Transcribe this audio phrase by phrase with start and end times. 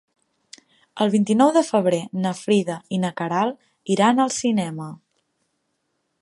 [1.05, 4.89] El vint-i-nou de febrer na Frida i na Queralt iran al cinema.